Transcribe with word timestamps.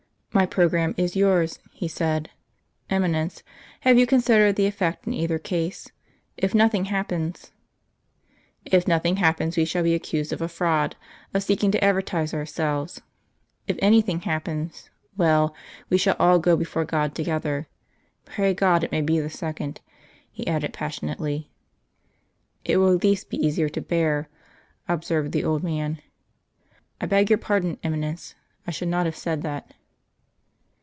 "My 0.33 0.45
programme 0.45 0.93
is 0.95 1.17
yours," 1.17 1.59
he 1.73 1.89
said. 1.89 2.29
"Eminence, 2.89 3.43
have 3.81 3.99
you 3.99 4.07
considered 4.07 4.55
the 4.55 4.65
effect 4.65 5.05
in 5.05 5.13
either 5.13 5.37
case? 5.37 5.91
If 6.37 6.55
nothing 6.55 6.85
happens" 6.85 7.51
"If 8.65 8.87
nothing 8.87 9.17
happens 9.17 9.57
we 9.57 9.65
shall 9.65 9.83
be 9.83 9.93
accused 9.93 10.31
of 10.31 10.41
a 10.41 10.47
fraud, 10.47 10.95
of 11.33 11.43
seeking 11.43 11.69
to 11.71 11.83
advertise 11.83 12.33
ourselves. 12.33 13.01
If 13.67 13.75
anything 13.81 14.21
happens 14.21 14.89
well, 15.17 15.53
we 15.89 15.97
shall 15.97 16.15
all 16.17 16.39
go 16.39 16.55
before 16.55 16.85
God 16.85 17.13
together. 17.13 17.67
Pray 18.23 18.53
God 18.53 18.85
it 18.85 18.91
may 18.93 19.01
be 19.01 19.19
the 19.19 19.29
second," 19.29 19.81
he 20.31 20.47
added 20.47 20.71
passionately. 20.71 21.51
"It 22.63 22.77
will 22.77 22.97
be 22.97 23.09
at 23.09 23.11
least 23.15 23.33
easier 23.33 23.67
to 23.67 23.81
bear," 23.81 24.29
observed 24.87 25.33
the 25.33 25.43
old 25.43 25.61
man. 25.61 26.01
"I 27.01 27.05
beg 27.05 27.29
your 27.29 27.37
pardon, 27.37 27.79
Eminence. 27.83 28.35
I 28.65 28.71
should 28.71 28.87
not 28.87 29.05
have 29.05 29.17
said 29.17 29.41
that." 29.41 29.73